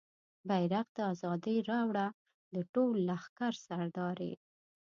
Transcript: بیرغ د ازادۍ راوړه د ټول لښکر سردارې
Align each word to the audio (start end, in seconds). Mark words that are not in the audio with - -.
بیرغ 0.47 0.87
د 0.97 0.99
ازادۍ 1.13 1.57
راوړه 1.69 2.07
د 2.53 2.55
ټول 2.73 2.93
لښکر 3.07 3.53
سردارې 3.67 4.33